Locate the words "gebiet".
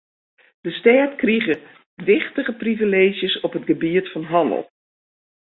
3.69-4.07